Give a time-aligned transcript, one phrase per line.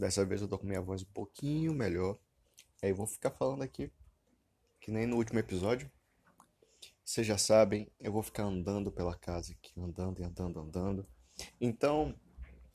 [0.00, 2.18] dessa vez eu tô com minha voz um pouquinho melhor.
[2.82, 3.92] Aí vou ficar falando aqui,
[4.80, 5.90] que nem no último episódio.
[7.04, 11.06] Vocês já sabem, eu vou ficar andando pela casa aqui, andando e andando, andando.
[11.60, 12.18] Então,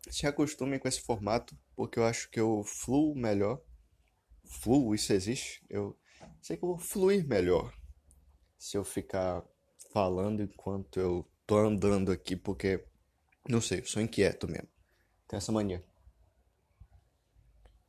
[0.10, 3.60] se acostumem com esse formato, porque eu acho que eu fluo melhor.
[4.44, 5.66] Fluo, isso existe?
[5.68, 5.98] Eu
[6.42, 7.74] sei que eu vou fluir melhor
[8.58, 9.44] se eu ficar
[9.92, 12.86] falando enquanto eu tô andando aqui, porque
[13.50, 14.70] não sei, eu sou inquieto mesmo.
[15.28, 15.84] Tem essa mania.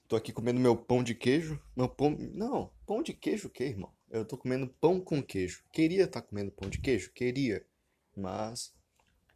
[0.09, 1.61] Tô aqui comendo meu pão de queijo.
[1.77, 2.17] Meu pão.
[2.33, 3.93] Não, pão de queijo o quê, irmão?
[4.09, 5.65] Eu tô comendo pão com queijo.
[5.73, 7.13] Queria estar tá comendo pão de queijo?
[7.13, 7.67] Queria.
[8.17, 8.73] Mas.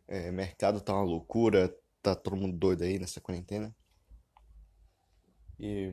[0.06, 1.76] É, mercado tá uma loucura.
[2.00, 3.74] Tá todo mundo doido aí nessa quarentena.
[5.58, 5.92] E.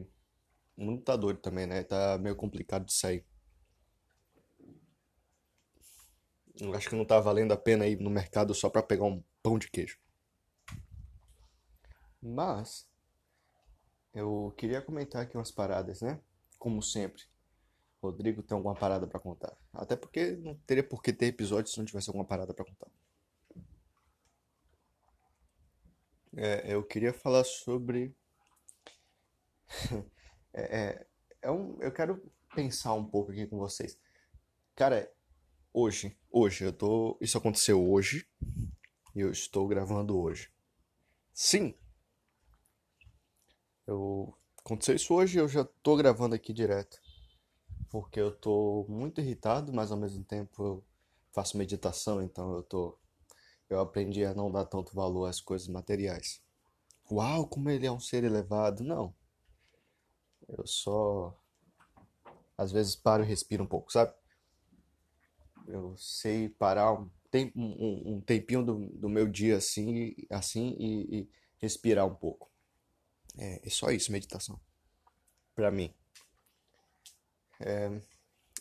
[0.76, 1.84] O mundo tá doido também, né?
[1.84, 3.26] Tá meio complicado de sair.
[6.60, 9.24] Eu acho que não tá valendo a pena ir no mercado só pra pegar um
[9.42, 9.98] pão de queijo.
[12.22, 12.87] Mas
[14.18, 16.20] eu queria comentar aqui umas paradas, né?
[16.58, 17.24] Como sempre.
[18.02, 19.56] Rodrigo tem alguma parada para contar.
[19.72, 22.88] Até porque não teria por que ter episódio se não tivesse alguma parada para contar.
[26.36, 28.16] É, eu queria falar sobre.
[30.54, 31.08] é, é,
[31.44, 34.00] é um, eu quero pensar um pouco aqui com vocês.
[34.76, 35.12] Cara,
[35.72, 37.18] hoje, hoje, eu tô.
[37.22, 38.28] Isso aconteceu hoje.
[39.16, 40.52] E eu estou gravando hoje.
[41.34, 41.76] Sim,
[43.88, 47.02] eu aconteceu isso hoje, eu já tô gravando aqui direto.
[47.90, 50.84] Porque eu tô muito irritado, mas ao mesmo tempo eu
[51.32, 52.98] faço meditação, então eu tô
[53.70, 56.42] eu aprendi a não dar tanto valor às coisas materiais.
[57.12, 58.84] Uau, como ele é um ser elevado.
[58.84, 59.14] Não.
[60.48, 61.38] Eu só
[62.58, 64.14] às vezes paro e respiro um pouco, sabe?
[65.68, 71.20] Eu sei parar um, tempo, um, um tempinho do, do meu dia assim, assim e,
[71.20, 72.50] e respirar um pouco.
[73.38, 74.60] É, é só isso, meditação.
[75.56, 75.94] Pra mim.
[77.60, 77.90] É,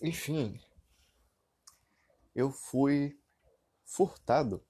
[0.03, 0.59] enfim,
[2.35, 3.19] eu fui
[3.85, 4.63] furtado.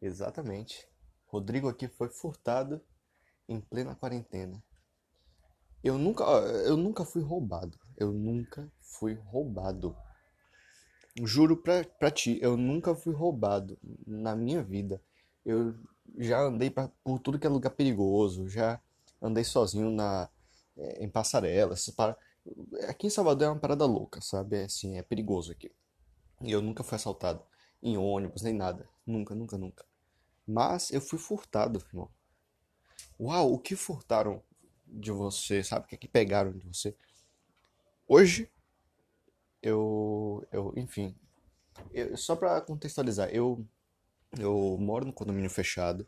[0.00, 0.88] Exatamente.
[1.26, 2.82] Rodrigo aqui foi furtado
[3.48, 4.62] em plena quarentena.
[5.82, 7.78] Eu nunca, eu nunca fui roubado.
[7.96, 9.96] Eu nunca fui roubado.
[11.24, 15.02] Juro pra, pra ti, eu nunca fui roubado na minha vida.
[15.44, 15.74] Eu
[16.18, 18.80] já andei pra, por tudo que é lugar perigoso, já
[19.22, 20.28] andei sozinho na,
[20.76, 21.88] é, em passarelas.
[21.90, 22.16] Para...
[22.88, 24.56] Aqui em Salvador é uma parada louca, sabe?
[24.56, 25.70] É, assim, é perigoso aqui.
[26.40, 27.42] E eu nunca fui assaltado
[27.80, 28.88] em ônibus, nem nada.
[29.06, 29.86] Nunca, nunca, nunca.
[30.46, 32.10] Mas eu fui furtado, irmão.
[33.18, 34.42] Uau, o que furtaram
[34.86, 35.62] de você?
[35.62, 36.96] Sabe o que, é que pegaram de você?
[38.08, 38.50] Hoje,
[39.62, 40.44] eu.
[40.50, 41.14] eu enfim.
[41.92, 43.64] Eu, só pra contextualizar, eu,
[44.38, 46.06] eu moro num condomínio fechado.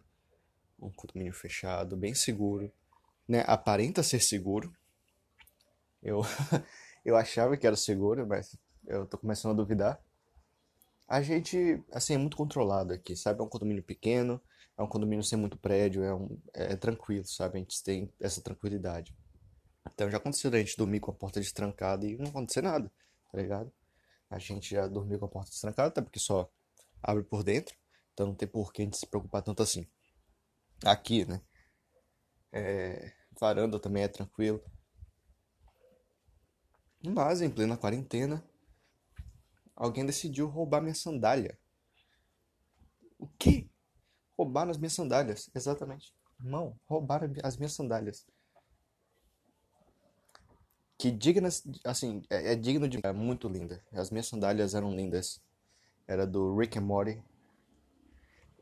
[0.81, 2.73] Um condomínio fechado, bem seguro
[3.29, 4.73] né, aparenta ser seguro.
[6.03, 6.23] Eu,
[7.05, 10.01] eu achava que era seguro, mas eu tô começando a duvidar.
[11.07, 13.41] A gente, assim, é muito controlado aqui, sabe?
[13.41, 14.41] É um condomínio pequeno,
[14.77, 17.59] é um condomínio sem muito prédio, é, um, é tranquilo, sabe?
[17.59, 19.15] A gente tem essa tranquilidade.
[19.93, 22.91] Então já aconteceu a gente dormir com a porta destrancada e não acontecer nada,
[23.31, 23.73] tá ligado?
[24.31, 26.51] A gente já dormiu com a porta destrancada, até porque só
[27.03, 27.77] abre por dentro,
[28.13, 29.87] então não tem por que a gente se preocupar tanto assim.
[30.84, 31.41] Aqui, né?
[32.56, 34.62] É, varanda também é tranquilo.
[37.04, 38.48] Mas em plena quarentena,
[39.75, 41.59] alguém decidiu roubar minha sandália.
[43.19, 43.69] O quê?
[44.38, 46.15] Roubaram as minhas sandálias, exatamente.
[46.38, 48.25] Irmão, roubaram as minhas sandálias.
[50.97, 53.00] Que dignas, assim, é, é digno de.
[53.03, 53.84] É muito linda.
[53.92, 55.42] As minhas sandálias eram lindas.
[56.06, 57.22] Era do Rick and Morty.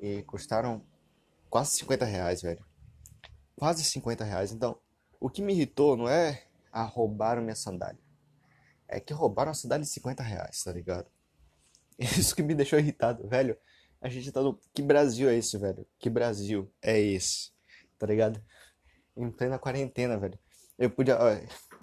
[0.00, 0.82] E custaram
[1.50, 2.71] quase 50 reais, velho
[3.56, 4.52] quase 50 reais.
[4.52, 4.78] Então,
[5.20, 8.00] o que me irritou não é a roubaram minha sandália.
[8.88, 11.06] É que roubaram a sandália de 50 reais, tá ligado?
[11.98, 13.56] Isso que me deixou irritado, velho.
[14.00, 14.58] A gente tá no.
[14.74, 15.86] Que Brasil é esse, velho?
[15.98, 17.52] Que Brasil é esse?
[17.98, 18.42] Tá ligado?
[19.16, 20.38] Em plena quarentena, velho.
[20.76, 21.16] Eu podia.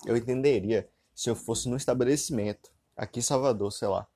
[0.06, 4.08] Eu entenderia se eu fosse num estabelecimento, aqui em Salvador, sei lá.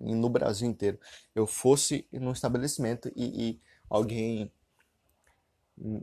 [0.00, 1.00] E no Brasil inteiro.
[1.34, 4.52] Eu fosse num estabelecimento e, e alguém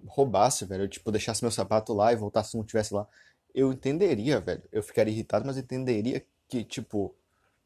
[0.06, 3.08] roubasse, velho, eu, tipo, deixasse meu sapato lá e voltasse se não tivesse lá,
[3.54, 4.64] eu entenderia, velho.
[4.72, 7.16] Eu ficaria irritado, mas entenderia que, tipo,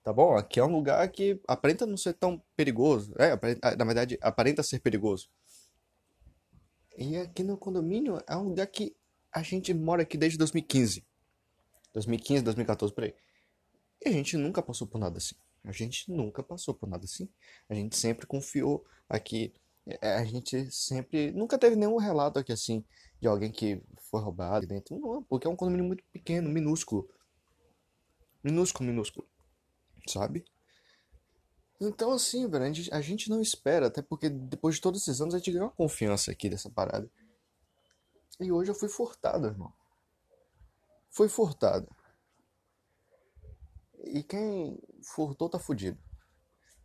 [0.04, 3.14] tá bom, aqui é um lugar que aparenta não ser tão perigoso.
[3.18, 5.30] É, ah, na verdade, aparenta ser perigoso.
[6.98, 8.96] E aqui no condomínio é um lugar que
[9.32, 11.06] a gente mora aqui desde 2015.
[11.94, 13.14] 2015, 2014, por aí.
[14.04, 15.36] E a gente nunca passou por nada assim.
[15.64, 17.30] A gente nunca passou por nada assim.
[17.70, 19.54] A gente sempre confiou aqui
[20.02, 21.32] a gente sempre.
[21.32, 22.84] Nunca teve nenhum relato aqui assim
[23.20, 24.98] de alguém que foi roubado dentro.
[25.00, 27.10] Não, porque é um condomínio muito pequeno, minúsculo.
[28.44, 29.28] Minúsculo, minúsculo.
[30.08, 30.46] Sabe?
[31.80, 35.22] Então, assim, velho, a gente, a gente não espera, até porque depois de todos esses
[35.22, 37.10] anos a gente ganhou confiança aqui dessa parada.
[38.40, 39.72] E hoje eu fui furtado, irmão.
[41.10, 41.88] Fui furtado.
[44.04, 45.98] E quem furtou tá fudido.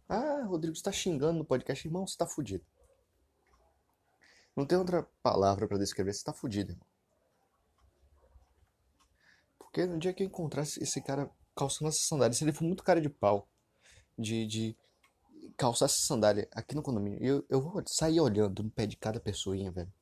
[0.08, 1.86] Ah, Rodrigo, você tá xingando no podcast.
[1.86, 2.64] Irmão, você tá fudido.
[4.56, 6.12] Não tem outra palavra para descrever.
[6.12, 6.86] Você tá fudido, irmão.
[9.58, 12.84] Porque no dia que eu encontrasse esse cara calçando essa sandália, se ele for muito
[12.84, 13.48] cara de pau,
[14.18, 14.76] de, de
[15.56, 19.18] calçar essa sandália aqui no condomínio, eu, eu vou sair olhando no pé de cada
[19.18, 19.92] pessoinha, velho.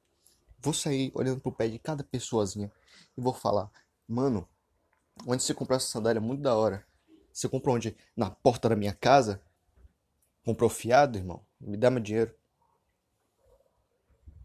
[0.58, 2.70] Vou sair olhando pro pé de cada pessoazinha
[3.16, 3.70] e vou falar,
[4.06, 4.48] mano,
[5.26, 6.84] onde você comprou essa sandália muito da hora.
[7.32, 7.96] Você comprou onde?
[8.16, 9.40] Na porta da minha casa?
[10.44, 11.44] Comprou fiado, irmão?
[11.60, 12.34] Me dá meu dinheiro.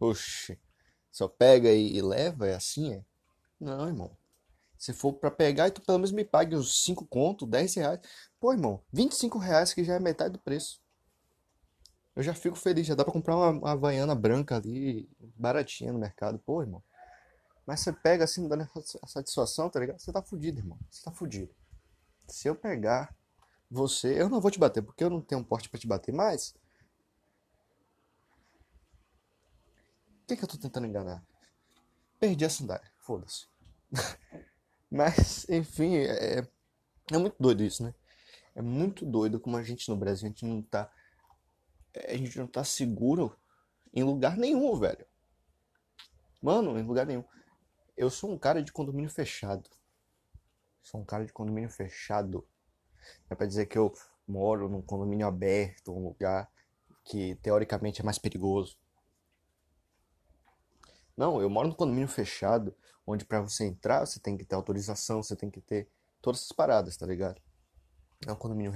[0.00, 0.58] Oxe,
[1.10, 2.46] só pega e, e leva?
[2.46, 3.04] É assim, é?
[3.58, 4.16] Não, irmão.
[4.78, 8.00] Se for pra pegar, tu pelo menos me pague uns 5 conto, 10 reais.
[8.38, 10.80] Pô, irmão, 25 reais que já é metade do preço.
[12.14, 15.98] Eu já fico feliz, já dá pra comprar uma, uma Havaiana branca ali, baratinha no
[15.98, 16.38] mercado.
[16.38, 16.82] Pô, irmão.
[17.66, 18.68] Mas você pega assim, não dando
[19.02, 19.98] a satisfação, tá ligado?
[19.98, 20.78] Você tá fudido, irmão.
[20.90, 21.54] Você tá fudido.
[22.28, 23.14] Se eu pegar
[23.70, 26.12] você, eu não vou te bater, porque eu não tenho um porte para te bater,
[26.12, 26.54] mas.
[30.26, 31.24] O que, que eu tô tentando enganar?
[32.18, 33.46] Perdi a sandália, foda-se.
[34.90, 36.44] mas, enfim, é,
[37.12, 37.94] é muito doido isso, né?
[38.52, 40.92] É muito doido como a gente no Brasil, a gente não tá.
[42.08, 43.38] A gente não tá seguro
[43.94, 45.06] em lugar nenhum, velho.
[46.42, 47.24] Mano, em lugar nenhum.
[47.96, 49.70] Eu sou um cara de condomínio fechado.
[50.82, 52.44] Sou um cara de condomínio fechado.
[53.30, 53.94] É para dizer que eu
[54.26, 56.50] moro num condomínio aberto, um lugar
[57.04, 58.76] que teoricamente é mais perigoso.
[61.16, 62.76] Não, eu moro num condomínio fechado,
[63.06, 65.88] onde para você entrar você tem que ter autorização, você tem que ter
[66.20, 67.40] todas essas paradas, tá ligado?
[68.26, 68.72] É um condomínio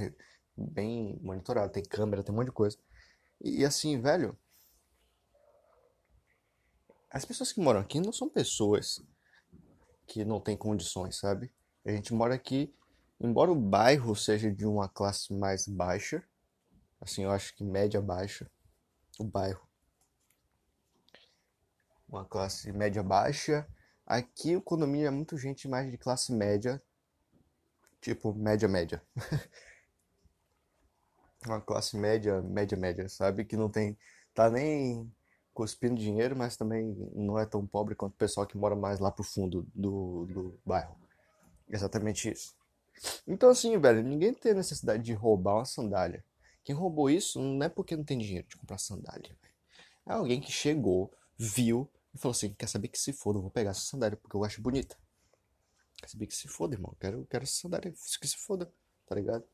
[0.57, 2.79] bem monitorado, tem câmera, tem um monte de coisa.
[3.41, 4.39] E assim, velho,
[7.11, 9.03] as pessoas que moram aqui não são pessoas
[10.07, 11.53] que não têm condições, sabe?
[11.85, 12.75] A gente mora aqui,
[13.21, 16.23] embora o bairro seja de uma classe mais baixa,
[17.01, 18.51] assim, eu acho que média baixa,
[19.19, 19.70] o bairro.
[22.11, 23.65] Uma classe média baixa.
[24.05, 26.83] Aqui o condomínio é muito gente mais de classe média,
[28.01, 29.01] tipo média média.
[31.47, 33.45] uma classe média, média média, sabe?
[33.45, 33.97] Que não tem
[34.35, 35.09] tá nem
[35.55, 39.13] cuspindo dinheiro, mas também não é tão pobre quanto o pessoal que mora mais lá
[39.13, 40.97] pro fundo do, do bairro.
[41.69, 42.57] Exatamente isso.
[43.25, 46.25] Então, assim, velho, ninguém tem necessidade de roubar uma sandália.
[46.65, 49.37] Quem roubou isso não é porque não tem dinheiro de comprar sandália.
[50.05, 53.51] É alguém que chegou, viu e falou assim: Quer saber que se foda, eu vou
[53.51, 54.97] pegar essa sandália porque eu acho bonita.
[55.97, 56.97] Quer saber que se foda, irmão?
[56.99, 58.73] Quero, quero essa sandália, que se foda,
[59.07, 59.45] tá ligado?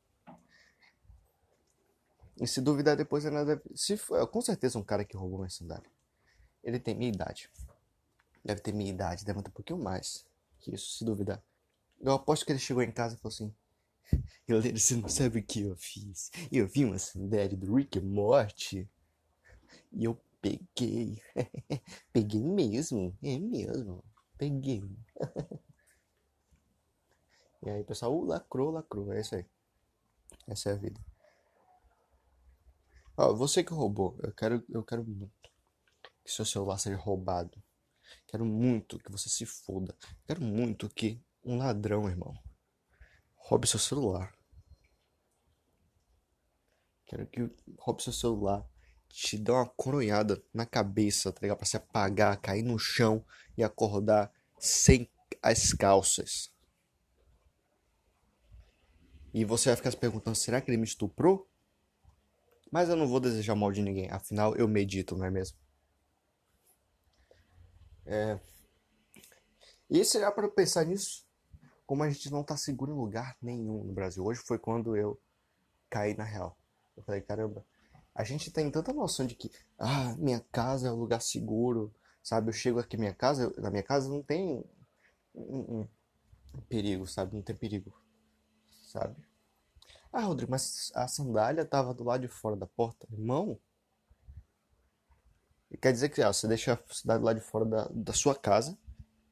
[2.40, 3.60] E se duvidar depois, é nada.
[3.74, 5.90] Se for, com certeza um cara que roubou minha sandália.
[6.62, 7.50] Ele tem minha idade.
[8.44, 10.26] Deve ter minha idade, deve ter um pouquinho mais
[10.60, 11.42] que isso, se duvidar.
[12.00, 13.54] Eu aposto que ele chegou em casa e falou assim:
[14.46, 16.30] Galera, você não sabe o que eu fiz?
[16.52, 18.88] Eu vi uma sandália do Rick Morty
[19.92, 21.22] e eu peguei.
[22.12, 24.04] peguei mesmo, é mesmo.
[24.38, 24.82] Peguei.
[27.62, 29.12] e aí, pessoal, uh, lacrou, lacrou.
[29.12, 29.46] É isso aí.
[30.46, 31.00] Essa é a vida.
[33.16, 35.50] Ó, você que roubou, eu quero, eu quero muito
[36.22, 37.62] que seu celular seja roubado.
[38.26, 39.96] Quero muito que você se foda.
[40.26, 42.34] Quero muito que um ladrão, irmão,
[43.36, 44.36] roube seu celular.
[47.06, 48.68] Quero que roube seu celular,
[49.16, 51.56] te dê uma coronhada na cabeça, tá ligado?
[51.56, 53.24] Pra se apagar, cair no chão
[53.56, 55.10] e acordar sem
[55.42, 56.52] as calças.
[59.32, 61.48] E você vai ficar se perguntando: será que ele me estuprou?
[62.70, 65.56] Mas eu não vou desejar mal de ninguém, afinal eu medito, não é mesmo?
[68.04, 68.38] É...
[69.88, 71.26] E se é para pensar nisso,
[71.86, 74.22] como a gente não tá seguro em lugar nenhum no Brasil.
[74.22, 75.18] Hoje foi quando eu
[75.88, 76.58] caí na real.
[76.96, 77.64] Eu falei, caramba,
[78.16, 82.48] a gente tem tanta noção de que, ah, minha casa é um lugar seguro, sabe?
[82.48, 84.64] Eu chego aqui minha casa, na minha casa não tem
[85.34, 85.88] um, um,
[86.54, 87.36] um perigo, sabe?
[87.36, 87.92] Não tem perigo,
[88.90, 89.14] sabe?
[90.10, 93.06] Ah, Rodrigo, mas a sandália tava do lado de fora da porta.
[93.12, 93.60] Irmão,
[95.78, 98.34] quer dizer que ah, você deixa a sandália do lado de fora da, da sua
[98.34, 98.78] casa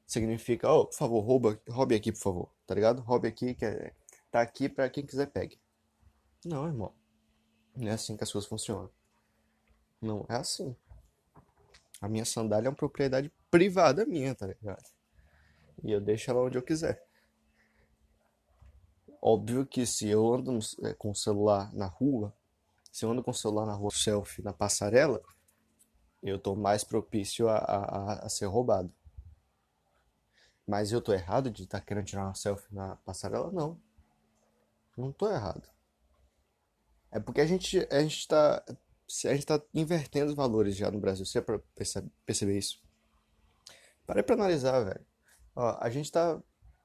[0.07, 3.01] significa, oh, por favor, rouba, roube aqui, por favor, tá ligado?
[3.01, 3.95] Roube aqui, que é,
[4.31, 5.59] tá aqui para quem quiser pegue.
[6.45, 6.93] Não, irmão.
[7.77, 8.91] Não é assim que as coisas funcionam.
[10.01, 10.77] Não é assim.
[12.01, 14.85] A minha sandália é uma propriedade privada minha, tá ligado?
[15.85, 17.01] E eu deixo ela onde eu quiser.
[19.21, 20.57] Óbvio que se eu ando
[20.99, 22.33] com o celular na rua,
[22.93, 25.23] se eu ando com o celular na rua, selfie na passarela,
[26.23, 28.93] eu tô mais propício a, a, a- ser roubado.
[30.67, 33.51] Mas eu tô errado de estar querendo tirar uma selfie na passarela?
[33.51, 33.81] Não.
[34.97, 35.69] Não tô errado.
[37.15, 40.99] É porque a gente, a gente tá, a gente tá invertendo os valores já no
[40.99, 41.25] Brasil.
[41.25, 42.83] Você é perce- perceber isso?
[44.05, 45.07] Parei pra analisar, velho.
[45.55, 46.43] Ó, a gente tá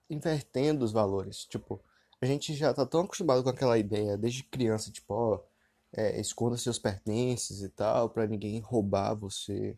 [0.08, 1.46] invertendo os valores.
[1.46, 1.84] Tipo,
[2.22, 5.44] a gente já tá tão acostumado com aquela ideia desde criança, tipo, ó,
[5.92, 9.76] é, esconda seus pertences e tal, pra ninguém roubar você.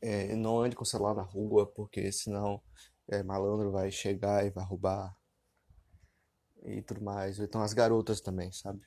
[0.00, 2.60] É, não ande com o celular na rua, porque senão
[3.08, 5.16] é, malandro vai chegar e vai roubar
[6.64, 7.38] e tudo mais.
[7.38, 8.80] Então as garotas também, sabe?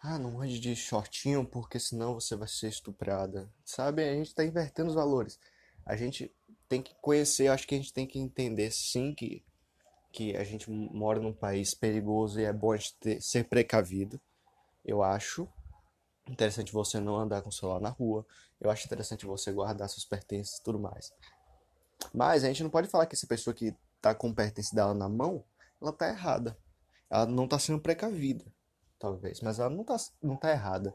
[0.00, 3.50] Ah, não ande de shortinho, porque senão você vai ser estuprada.
[3.64, 4.02] Sabe?
[4.02, 5.38] A gente tá invertendo os valores.
[5.84, 6.32] A gente
[6.68, 9.44] tem que conhecer, acho que a gente tem que entender sim que,
[10.12, 14.20] que a gente mora num país perigoso e é bom a gente ter- ser precavido.
[14.84, 15.48] Eu acho
[16.28, 18.24] interessante você não andar com o celular na rua.
[18.60, 21.12] Eu acho interessante você guardar seus pertences e tudo mais.
[22.12, 25.08] Mas a gente não pode falar que essa pessoa que tá com pertence dela na
[25.08, 25.44] mão,
[25.80, 26.56] ela tá errada.
[27.10, 28.44] Ela não tá sendo precavida,
[28.98, 30.94] talvez, mas ela não tá, não tá errada.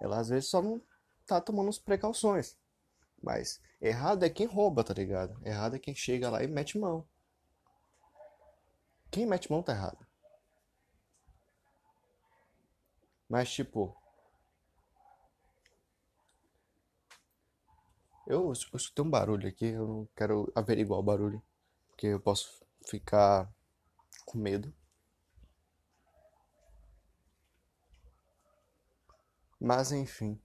[0.00, 0.80] Ela às vezes só não
[1.26, 2.56] tá tomando as precauções.
[3.22, 5.40] Mas errado é quem rouba, tá ligado?
[5.44, 7.06] Errado é quem chega lá e mete mão.
[9.10, 10.04] Quem mete mão tá errado.
[13.28, 13.96] Mas tipo,
[18.26, 21.42] eu, eu escutei um barulho aqui, eu não quero averiguar o barulho,
[21.88, 23.50] porque eu posso ficar
[24.26, 24.72] com medo.
[29.64, 30.38] Mas enfim,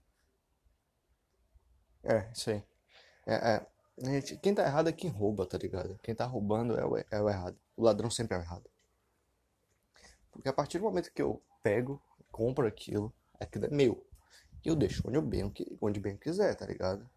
[2.02, 2.64] é, isso aí.
[3.28, 6.00] É, é, gente, quem tá errado é quem rouba, tá ligado?
[6.02, 7.60] Quem tá roubando é o, é o errado.
[7.76, 8.70] O ladrão sempre é o errado.
[10.32, 14.08] Porque a partir do momento que eu pego, compro aquilo, aquilo é meu.
[14.64, 17.10] E eu deixo onde eu bem, onde bem quiser, tá ligado?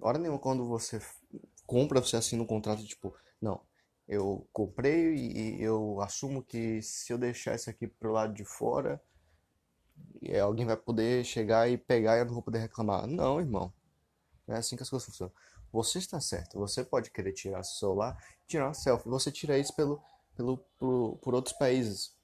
[0.00, 1.00] Hora nenhuma quando você
[1.66, 3.60] compra, você assina um contrato tipo, não,
[4.06, 9.02] eu comprei e eu assumo que se eu deixar isso aqui pro lado de fora,
[10.22, 13.06] eh, alguém vai poder chegar e pegar e eu não vou poder reclamar.
[13.06, 13.72] Não, irmão.
[14.48, 15.32] É assim que as coisas funcionam.
[15.72, 16.58] Você está certo.
[16.58, 19.08] Você pode querer tirar seu celular, tirar uma selfie.
[19.08, 20.02] Você tira isso pelo,
[20.34, 22.14] pelo, por, por outros países.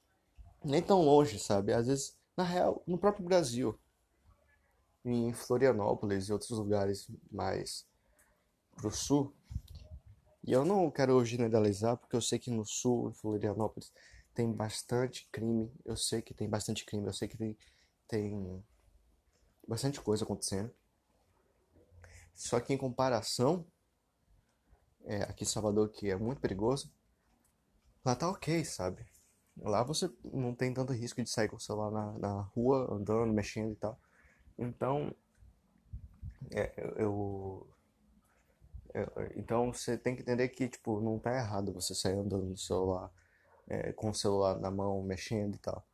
[0.63, 1.73] Nem tão longe, sabe?
[1.73, 3.77] Às vezes, na real, no próprio Brasil,
[5.03, 7.85] em Florianópolis e outros lugares mais
[8.75, 9.33] pro sul.
[10.45, 13.93] E eu não quero generalizar, porque eu sei que no sul, em Florianópolis,
[14.33, 15.71] tem bastante crime.
[15.85, 17.07] Eu sei que tem bastante crime.
[17.07, 17.57] Eu sei que tem,
[18.07, 18.63] tem
[19.67, 20.71] bastante coisa acontecendo.
[22.35, 23.65] Só que em comparação,
[25.05, 26.91] é, aqui em Salvador, que é muito perigoso,
[28.05, 29.05] lá tá ok, sabe?
[29.57, 33.33] Lá você não tem tanto risco de sair com o celular na, na rua, andando,
[33.33, 33.99] mexendo e tal.
[34.57, 35.13] Então,
[36.51, 37.67] é, eu,
[38.93, 42.57] eu- então você tem que entender que, tipo, não tá errado você sair andando no
[42.57, 43.09] celular,
[43.67, 45.85] é, com o celular na mão, mexendo e tal.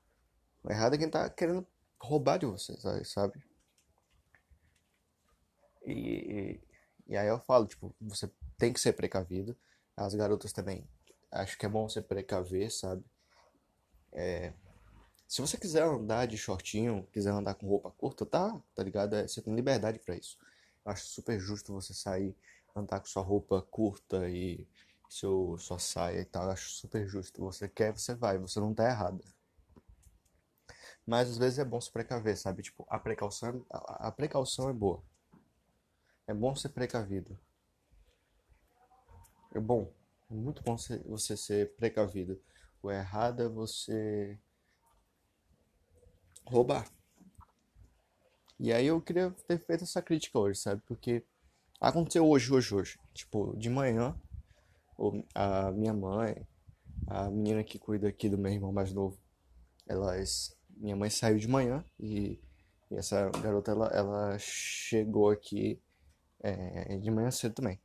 [0.63, 1.65] O errado é quem tá querendo
[1.99, 3.41] roubar de você, sabe?
[5.85, 6.59] E,
[7.07, 9.57] e, aí eu falo, tipo, você tem que ser precavido.
[9.95, 10.87] As garotas também.
[11.31, 13.03] Acho que é bom você precaver, sabe?
[15.29, 19.15] Se você quiser andar de shortinho, quiser andar com roupa curta, tá, tá ligado?
[19.15, 20.39] É, você tem liberdade pra isso.
[20.83, 22.35] Eu acho super justo você sair,
[22.75, 24.67] andar com sua roupa curta e
[25.09, 26.45] seu, sua saia e tal.
[26.45, 27.41] Eu acho super justo.
[27.41, 29.23] Você quer, você vai, você não tá errado.
[31.05, 32.61] Mas às vezes é bom se precaver, sabe?
[32.61, 35.03] Tipo, a precaução, a, a precaução é boa.
[36.27, 37.37] É bom ser precavido.
[39.53, 39.91] É bom.
[40.29, 42.39] É muito bom você ser precavido.
[42.83, 44.37] O errado é você
[46.45, 46.87] roubar.
[48.59, 50.81] E aí eu queria ter feito essa crítica hoje, sabe?
[50.85, 51.23] Porque
[51.79, 52.99] aconteceu hoje, hoje, hoje.
[53.13, 54.15] Tipo, de manhã,
[55.33, 56.45] a minha mãe,
[57.07, 59.17] a menina que cuida aqui do meu irmão mais novo,
[59.87, 62.39] elas, minha mãe saiu de manhã e,
[62.91, 65.81] e essa garota ela, ela chegou aqui
[66.41, 67.79] é, de manhã cedo também.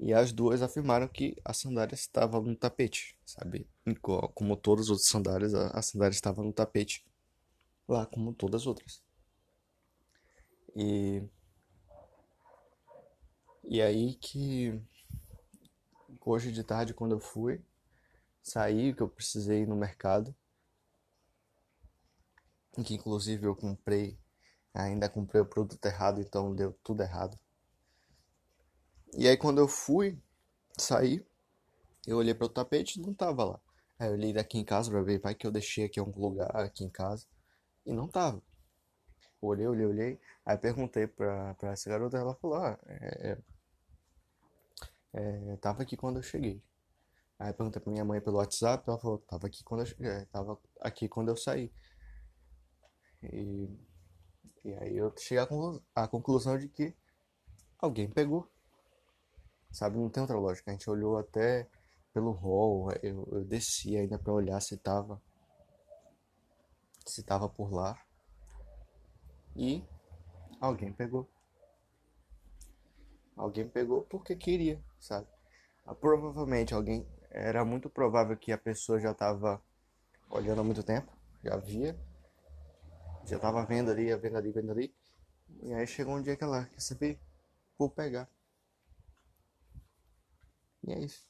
[0.00, 3.68] E as duas afirmaram que a sandália estava no tapete, sabe?
[4.32, 7.04] Como todas as outras sandálias, a, a sandália estava no tapete
[7.88, 9.02] lá, como todas as outras.
[10.76, 11.22] E,
[13.64, 14.80] e aí que
[16.30, 17.60] hoje de tarde, quando eu fui,
[18.42, 20.34] saí, que eu precisei no mercado,
[22.84, 24.18] que inclusive eu comprei
[24.78, 27.36] Ainda comprei o produto errado, então deu tudo errado.
[29.14, 30.18] E aí quando eu fui
[30.78, 31.26] sair,
[32.06, 33.60] eu olhei para o tapete não tava lá.
[33.98, 36.20] Aí eu olhei daqui em casa pra ver, vai que eu deixei aqui em algum
[36.20, 37.26] lugar aqui em casa.
[37.84, 38.40] E não tava.
[39.40, 40.20] Olhei, olhei, olhei.
[40.44, 43.38] Aí perguntei pra essa garota, ela falou, ah, é, é,
[45.60, 46.62] tava aqui quando eu cheguei.
[47.38, 50.24] Aí perguntei pra minha mãe pelo WhatsApp, ela falou, tava aqui quando eu cheguei, é,
[50.26, 51.72] tava aqui quando eu saí.
[53.22, 53.68] E,
[54.64, 55.44] e aí eu cheguei
[55.94, 56.96] à conclusão de que
[57.78, 58.50] alguém pegou.
[59.70, 60.70] Sabe, não tem outra lógica.
[60.70, 61.68] A gente olhou até
[62.12, 65.22] pelo hall, eu, eu desci ainda pra olhar se tava.
[67.06, 67.96] Se tava por lá.
[69.54, 69.84] E
[70.60, 71.28] alguém pegou.
[73.38, 75.28] Alguém pegou porque queria, sabe?
[75.86, 77.06] Ah, provavelmente alguém.
[77.30, 79.62] Era muito provável que a pessoa já tava
[80.28, 81.12] olhando há muito tempo,
[81.44, 81.96] já via,
[83.24, 84.94] já tava vendo ali, vendo ali, vendo ali.
[85.62, 87.20] E aí chegou um dia que ela quer saber,
[87.78, 88.28] vou pegar.
[90.82, 91.24] E é isso.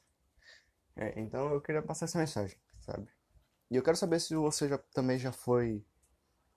[0.97, 3.07] É, então eu queria passar essa mensagem, sabe?
[3.71, 5.85] E eu quero saber se você já, também já foi,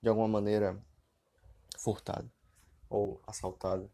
[0.02, 0.82] de alguma maneira,
[1.78, 2.32] furtado
[2.90, 3.92] ou assaltado.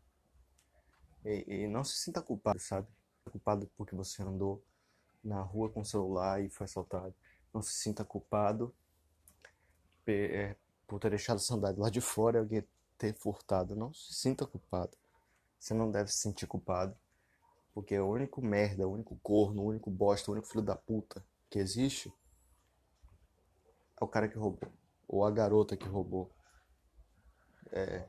[1.26, 2.88] E, e não se sinta culpado, sabe?
[3.32, 4.64] Culpado porque você andou
[5.24, 7.14] na rua com o celular e foi assaltado.
[7.54, 8.74] Não se sinta culpado
[10.06, 10.56] é,
[10.88, 12.64] por ter deixado a sandália lá de fora e alguém
[12.98, 13.76] ter furtado.
[13.76, 14.96] Não se sinta culpado.
[15.60, 16.96] Você não deve se sentir culpado.
[17.74, 21.24] Porque o único merda, o único corno, o único bosta, o único filho da puta
[21.50, 22.12] que existe
[24.00, 24.72] é o cara que roubou.
[25.08, 26.32] Ou a garota que roubou.
[27.72, 28.08] É,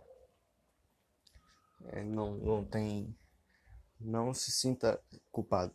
[1.86, 3.16] é, não, não tem.
[4.00, 5.00] Não se sinta
[5.32, 5.74] culpado.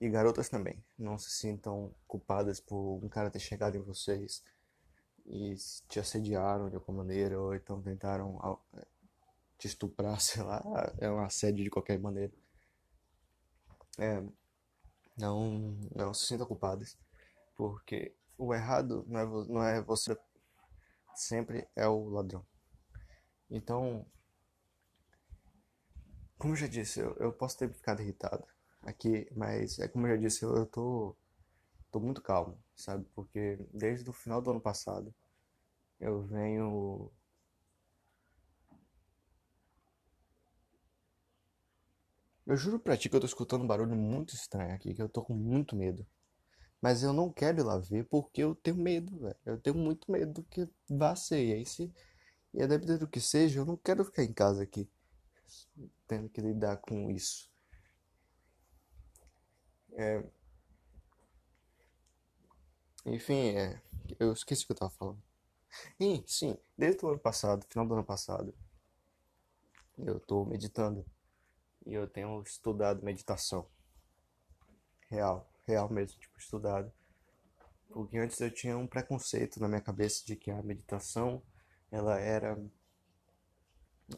[0.00, 0.82] E garotas também.
[0.98, 4.42] Não se sintam culpadas por um cara ter chegado em vocês
[5.24, 5.54] e
[5.88, 8.60] te assediaram de alguma maneira, ou então tentaram
[9.58, 10.62] te estuprar, sei lá.
[10.98, 12.32] É um assédio de qualquer maneira.
[13.98, 14.22] É,
[15.16, 16.96] não, não se sinta culpadas.
[17.56, 20.16] Porque o errado não é, não é você.
[21.14, 22.44] Sempre é o ladrão.
[23.50, 24.04] Então,
[26.38, 28.44] como eu já disse, eu, eu posso ter ficado irritado
[28.82, 31.16] aqui, mas é como eu já disse, eu, eu tô,
[31.92, 33.06] tô muito calmo, sabe?
[33.14, 35.14] Porque desde o final do ano passado
[36.00, 37.10] eu venho
[42.46, 45.08] Eu juro pra ti que eu tô escutando um barulho muito estranho aqui, que eu
[45.08, 46.06] tô com muito medo.
[46.82, 49.36] Mas eu não quero ir lá ver porque eu tenho medo, velho.
[49.46, 51.44] Eu tenho muito medo que vá ser.
[51.46, 51.92] E aí, se.
[52.54, 54.88] E a depender do que seja, eu não quero ficar em casa aqui
[56.06, 57.50] tendo que lidar com isso.
[59.92, 60.22] É...
[63.04, 63.80] Enfim, é...
[64.18, 65.22] eu esqueci o que eu tava falando.
[66.00, 68.54] E, sim, desde o ano passado, final do ano passado,
[69.98, 71.04] eu tô meditando.
[71.84, 73.68] E eu tenho estudado meditação.
[75.08, 76.92] Real, real mesmo, tipo, estudado.
[77.88, 81.42] Porque antes eu tinha um preconceito na minha cabeça de que a meditação,
[81.90, 82.58] ela era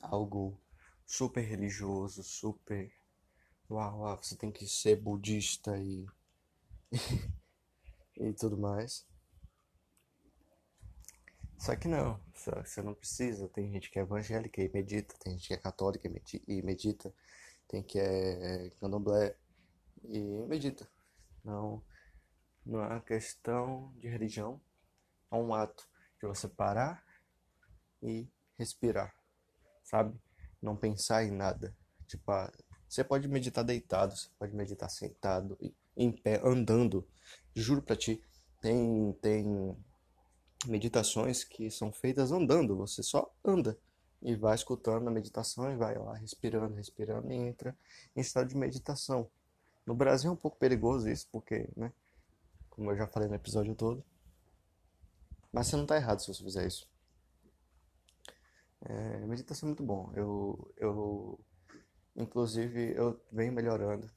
[0.03, 0.59] algo
[1.09, 2.93] super religioso, super.
[3.71, 6.07] Uau, uau, você tem que ser budista e.
[8.17, 9.07] e tudo mais.
[11.59, 13.49] Só que não, só, você não precisa.
[13.49, 16.09] Tem gente que é evangélica e medita, tem gente que é católica
[16.47, 17.13] e medita,
[17.67, 19.35] tem que é candomblé
[20.05, 20.89] e medita.
[21.43, 21.83] Não,
[22.65, 24.61] não é uma questão de religião,
[25.31, 25.89] é um ato
[26.21, 27.05] de você parar
[28.03, 29.15] e respirar,
[29.83, 30.19] sabe?
[30.61, 31.75] Não pensar em nada.
[32.07, 32.53] Tipo, ah,
[32.89, 35.59] você pode meditar deitado, você pode meditar sentado,
[35.97, 37.07] em pé, andando.
[37.55, 38.23] Juro pra ti,
[38.61, 39.77] tem, tem
[40.67, 43.79] meditações que são feitas andando, você só anda
[44.21, 47.77] e vai escutando a meditação e vai lá respirando, respirando e entra
[48.17, 49.29] em estado de meditação.
[49.87, 51.93] No Brasil é um pouco perigoso isso, porque, né,
[52.71, 54.05] como eu já falei no episódio todo,
[55.53, 56.89] mas você não tá errado se você fizer isso.
[58.83, 60.11] É, meditação é muito bom.
[60.15, 61.41] Eu, eu,
[62.17, 64.11] inclusive, eu venho melhorando.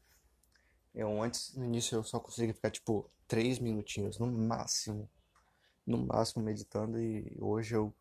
[0.93, 5.09] Eu antes, no início, eu só conseguia ficar tipo três minutinhos no máximo,
[5.87, 7.93] no máximo meditando e hoje eu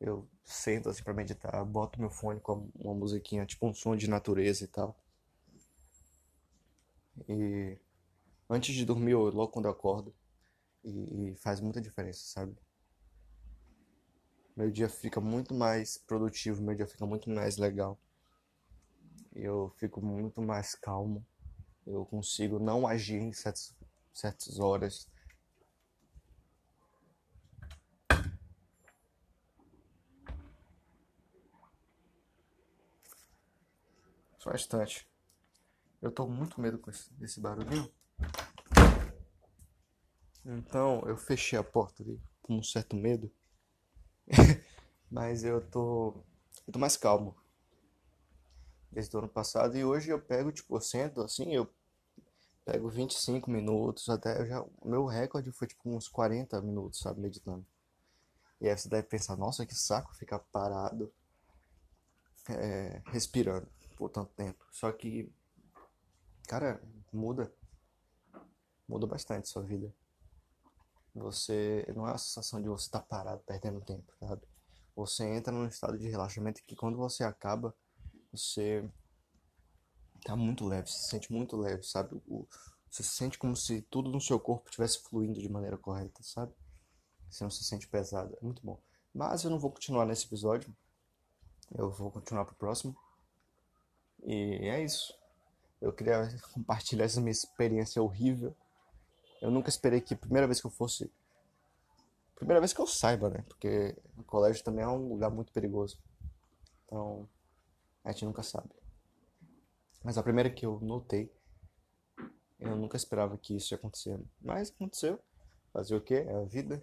[0.00, 4.08] eu sento assim para meditar, boto meu fone com uma musiquinha, tipo um som de
[4.10, 4.96] natureza e tal.
[7.28, 7.78] E
[8.50, 10.14] antes de dormir, ou logo quando eu acordo,
[10.84, 12.56] e, e faz muita diferença, sabe?
[14.56, 17.98] meu dia fica muito mais produtivo, meu dia fica muito mais legal.
[19.34, 21.26] Eu fico muito mais calmo.
[21.86, 23.74] Eu consigo não agir em certas
[24.14, 25.08] certas horas.
[34.38, 35.08] Só um instante.
[36.00, 37.90] Eu tô muito medo com esse, desse barulhinho.
[40.44, 43.32] Então eu fechei a porta ali com um certo medo.
[45.10, 46.14] Mas eu tô.
[46.66, 47.36] Eu tô mais calmo.
[48.90, 49.76] Desde o ano passado.
[49.76, 51.68] E hoje eu pego, tipo, sento assim, eu
[52.64, 54.64] pego 25 minutos, até já.
[54.84, 57.66] Meu recorde foi tipo uns 40 minutos, sabe, meditando.
[58.60, 61.12] E aí você deve pensar, nossa, que saco ficar parado,
[62.48, 64.64] é, respirando por tanto tempo.
[64.70, 65.30] Só que,
[66.48, 66.80] cara,
[67.12, 67.52] muda.
[68.88, 69.92] Muda bastante sua vida.
[71.14, 74.42] Você não é a sensação de você estar tá parado perdendo tempo, sabe?
[74.96, 77.74] Você entra num estado de relaxamento que quando você acaba,
[78.32, 78.88] você
[80.24, 82.20] tá muito leve, se sente muito leve, sabe?
[82.90, 86.52] Você se sente como se tudo no seu corpo estivesse fluindo de maneira correta, sabe?
[87.28, 88.36] Você não se sente pesado.
[88.40, 88.80] É muito bom.
[89.12, 90.74] Mas eu não vou continuar nesse episódio.
[91.76, 92.96] Eu vou continuar pro próximo.
[94.22, 95.12] E é isso.
[95.80, 98.56] Eu queria compartilhar essa minha experiência horrível.
[99.44, 101.12] Eu nunca esperei que a primeira vez que eu fosse.
[102.34, 103.44] Primeira vez que eu saiba, né?
[103.46, 105.98] Porque o colégio também é um lugar muito perigoso.
[106.86, 107.28] Então,
[108.02, 108.70] a gente nunca sabe.
[110.02, 111.30] Mas a primeira que eu notei,
[112.58, 114.18] eu nunca esperava que isso ia acontecer.
[114.40, 115.20] Mas aconteceu.
[115.74, 116.24] Fazer o quê?
[116.26, 116.82] É a vida.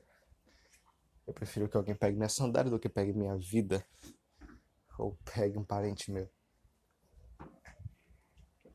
[1.25, 3.83] Eu prefiro que alguém pegue minha sandália do que pegue minha vida.
[4.99, 6.29] Ou pegue um parente meu.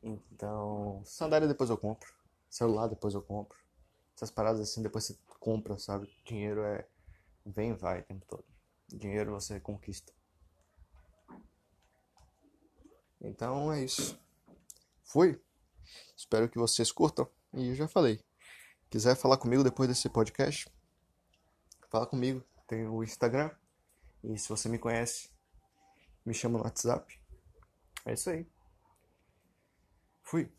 [0.03, 2.13] Então, sandália depois eu compro.
[2.49, 3.66] Celular depois eu compro.
[4.17, 6.11] Essas paradas assim depois você compra, sabe?
[6.25, 6.87] Dinheiro é.
[7.45, 8.43] Vem e vai o tempo todo.
[8.87, 10.11] Dinheiro você conquista.
[13.21, 14.19] Então é isso.
[15.03, 15.39] Fui.
[16.15, 17.29] Espero que vocês curtam.
[17.53, 18.19] E já falei.
[18.89, 20.67] Quiser falar comigo depois desse podcast,
[21.87, 22.43] fala comigo.
[22.67, 23.51] Tem o Instagram.
[24.23, 25.29] E se você me conhece,
[26.25, 27.21] me chama no WhatsApp.
[28.03, 28.49] É isso aí.
[30.23, 30.51] Fui.